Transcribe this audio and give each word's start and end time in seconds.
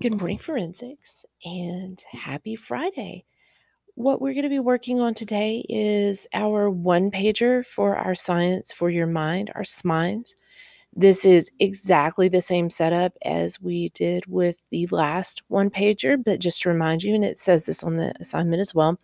Good 0.00 0.16
morning, 0.16 0.38
forensics, 0.38 1.26
and 1.44 2.02
happy 2.10 2.56
Friday. 2.56 3.26
What 3.96 4.22
we're 4.22 4.32
going 4.32 4.44
to 4.44 4.48
be 4.48 4.58
working 4.58 4.98
on 4.98 5.12
today 5.12 5.62
is 5.68 6.26
our 6.32 6.70
one 6.70 7.10
pager 7.10 7.66
for 7.66 7.96
our 7.96 8.14
Science 8.14 8.72
for 8.72 8.88
Your 8.88 9.06
Mind, 9.06 9.52
our 9.54 9.62
SMINDS. 9.62 10.34
This 10.96 11.26
is 11.26 11.50
exactly 11.58 12.30
the 12.30 12.40
same 12.40 12.70
setup 12.70 13.12
as 13.26 13.60
we 13.60 13.90
did 13.90 14.24
with 14.24 14.56
the 14.70 14.86
last 14.86 15.42
one 15.48 15.68
pager, 15.68 16.16
but 16.24 16.40
just 16.40 16.62
to 16.62 16.70
remind 16.70 17.02
you, 17.02 17.14
and 17.14 17.22
it 17.22 17.36
says 17.36 17.66
this 17.66 17.84
on 17.84 17.98
the 17.98 18.14
assignment 18.20 18.62
as 18.62 18.74
well, 18.74 18.98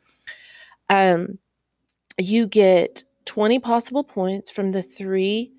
um, 0.88 1.38
you 2.16 2.46
get 2.46 3.04
20 3.26 3.58
possible 3.58 4.02
points 4.02 4.50
from 4.50 4.72
the 4.72 4.82
three 4.82 5.52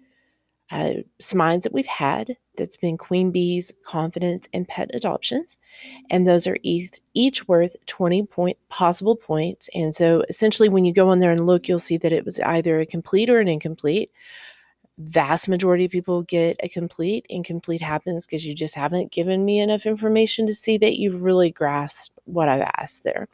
uh, 0.71 0.93
SMINDS 1.21 1.63
that 1.63 1.73
we've 1.73 1.85
had 1.87 2.35
that's 2.57 2.75
been 2.75 2.97
queen 2.97 3.31
bees, 3.31 3.71
confidence, 3.85 4.47
and 4.53 4.67
pet 4.67 4.89
adoptions. 4.93 5.57
And 6.09 6.27
those 6.27 6.47
are 6.47 6.57
each, 6.63 6.99
each 7.13 7.47
worth 7.47 7.75
20 7.85 8.25
point 8.25 8.57
possible 8.69 9.15
points. 9.15 9.69
And 9.73 9.95
so 9.95 10.23
essentially, 10.29 10.69
when 10.69 10.83
you 10.83 10.93
go 10.93 11.09
on 11.09 11.19
there 11.19 11.31
and 11.31 11.45
look, 11.45 11.67
you'll 11.67 11.79
see 11.79 11.97
that 11.97 12.11
it 12.11 12.25
was 12.25 12.39
either 12.41 12.79
a 12.79 12.85
complete 12.85 13.29
or 13.29 13.39
an 13.39 13.47
incomplete. 13.47 14.11
Vast 14.97 15.47
majority 15.47 15.85
of 15.85 15.91
people 15.91 16.23
get 16.23 16.57
a 16.61 16.67
complete. 16.67 17.25
Incomplete 17.29 17.81
happens 17.81 18.25
because 18.25 18.45
you 18.45 18.55
just 18.55 18.75
haven't 18.75 19.11
given 19.11 19.45
me 19.45 19.59
enough 19.59 19.85
information 19.85 20.47
to 20.47 20.55
see 20.55 20.77
that 20.79 20.97
you've 20.97 21.21
really 21.21 21.51
grasped 21.51 22.17
what 22.25 22.49
I've 22.49 22.67
asked 22.77 23.03
there. 23.03 23.27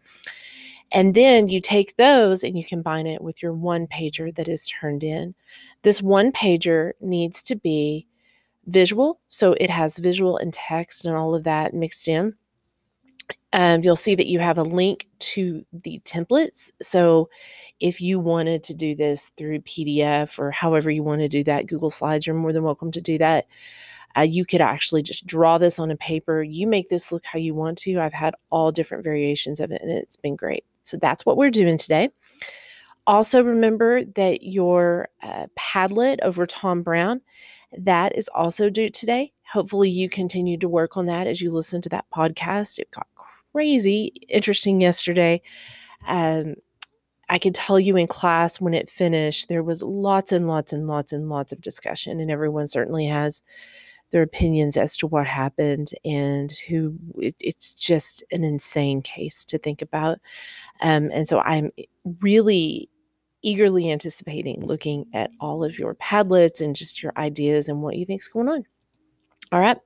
And 0.92 1.16
then 1.16 1.50
you 1.50 1.60
take 1.60 1.96
those 1.96 2.44
and 2.44 2.58
you 2.58 2.64
combine 2.64 3.08
it 3.08 3.22
with 3.22 3.42
your 3.42 3.54
one 3.54 3.88
pager 3.88 4.34
that 4.36 4.48
is 4.48 4.68
turned 4.68 5.04
in. 5.04 5.34
This 5.84 6.02
one 6.02 6.32
pager 6.32 6.94
needs 7.02 7.42
to 7.44 7.56
be 7.56 8.08
visual, 8.66 9.20
so 9.30 9.54
it 9.54 9.70
has 9.70 9.98
visual 9.98 10.38
and 10.38 10.54
text 10.54 11.06
and 11.06 11.16
all 11.16 11.36
of 11.36 11.44
that 11.44 11.74
mixed 11.74 12.08
in. 12.08 12.34
Um, 13.52 13.84
you'll 13.84 13.96
see 13.96 14.16
that 14.16 14.28
you 14.28 14.40
have 14.40 14.58
a 14.58 14.64
link 14.64 15.08
to 15.20 15.66
the 15.72 16.02
templates. 16.06 16.72
So 16.82 17.30
if 17.80 18.02
you 18.02 18.20
wanted 18.20 18.64
to 18.64 18.74
do 18.74 18.96
this 18.96 19.32
through 19.38 19.60
PDF 19.62 20.40
or 20.40 20.52
however 20.52 20.90
you 20.90 21.04
want 21.04 21.22
to 21.22 21.28
do 21.28 21.44
that, 21.44 21.68
Google 21.68 21.92
Slides, 21.92 22.26
you're 22.26 22.36
more 22.36 22.54
than 22.54 22.64
welcome 22.64 22.92
to 22.92 23.02
do 23.02 23.18
that. 23.20 23.46
Uh, 24.18 24.22
you 24.22 24.46
could 24.46 24.62
actually 24.62 25.02
just 25.04 25.26
draw 25.26 25.58
this 25.58 25.80
on 25.80 25.92
a 25.92 25.96
paper. 25.98 26.42
You 26.44 26.68
make 26.68 26.90
this 26.90 27.12
look 27.12 27.26
how 27.26 27.40
you 27.40 27.54
want 27.54 27.78
to. 27.80 28.00
I've 28.00 28.14
had 28.14 28.36
all 28.52 28.72
different 28.72 29.04
variations 29.04 29.60
of 29.60 29.72
it 29.72 29.82
and 29.82 29.92
it's 29.92 30.18
been 30.18 30.36
great. 30.36 30.66
So 30.84 30.98
that's 30.98 31.26
what 31.26 31.38
we're 31.38 31.52
doing 31.52 31.78
today. 31.78 32.10
Also, 33.06 33.44
remember 33.44 34.06
that 34.06 34.44
your 34.44 35.10
uh, 35.22 35.48
Padlet 35.60 36.20
over 36.22 36.46
Tom 36.48 36.84
Brown, 36.84 37.22
that 37.78 38.18
is 38.18 38.30
also 38.34 38.70
due 38.70 38.90
today. 38.90 39.34
Hopefully, 39.52 39.90
you 39.90 40.10
continue 40.10 40.58
to 40.58 40.70
work 40.70 40.96
on 40.96 41.06
that 41.08 41.28
as 41.28 41.42
you 41.42 41.52
listen 41.52 41.82
to 41.82 41.90
that 41.90 42.06
podcast. 42.16 42.80
It 42.80 42.92
got 42.92 43.08
crazy 43.52 44.14
interesting 44.30 44.80
yesterday. 44.82 45.42
Um, 46.08 46.56
I 47.30 47.40
could 47.40 47.56
tell 47.56 47.80
you 47.80 47.98
in 47.98 48.08
class 48.08 48.62
when 48.62 48.74
it 48.74 48.90
finished, 48.90 49.50
there 49.50 49.64
was 49.64 49.82
lots 49.82 50.32
and 50.32 50.48
lots 50.48 50.74
and 50.74 50.88
lots 50.88 51.12
and 51.14 51.30
lots 51.30 51.52
of 51.52 51.62
discussion, 51.62 52.20
and 52.20 52.32
everyone 52.32 52.68
certainly 52.68 53.08
has 53.08 53.42
their 54.12 54.22
opinions 54.22 54.78
as 54.78 54.96
to 54.98 55.08
what 55.08 55.26
happened 55.26 55.92
and 56.06 56.54
who 56.68 56.96
it, 57.18 57.36
it's 57.40 57.74
just 57.74 58.24
an 58.32 58.44
insane 58.44 59.02
case 59.02 59.44
to 59.46 59.58
think 59.58 59.82
about. 59.82 60.20
Um, 60.82 61.10
and 61.12 61.28
so 61.28 61.40
I'm 61.40 61.72
really 62.22 62.90
eagerly 63.44 63.92
anticipating 63.92 64.66
looking 64.66 65.06
at 65.14 65.32
all 65.40 65.64
of 65.64 65.78
your 65.78 65.96
Padlets 65.96 66.62
and 66.62 66.76
just 66.76 67.04
your 67.04 67.14
ideas 67.18 67.68
and 67.68 67.82
what 67.82 67.96
you 67.96 68.06
think 68.06 68.22
is 68.22 68.28
going 68.28 68.50
on. 68.50 68.66
All 69.52 69.60
right, 69.60 69.78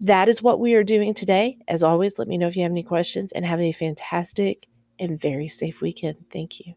that 0.00 0.28
is 0.28 0.42
what 0.42 0.58
we 0.58 0.74
are 0.74 0.82
doing 0.82 1.14
today. 1.14 1.58
As 1.68 1.84
always, 1.84 2.18
let 2.18 2.26
me 2.26 2.36
know 2.36 2.48
if 2.48 2.56
you 2.56 2.62
have 2.62 2.72
any 2.72 2.82
questions 2.82 3.30
and 3.32 3.44
have 3.44 3.60
a 3.60 3.70
fantastic 3.70 4.66
and 4.98 5.20
very 5.20 5.48
safe 5.48 5.80
weekend. 5.80 6.16
Thank 6.32 6.58
you. 6.60 6.74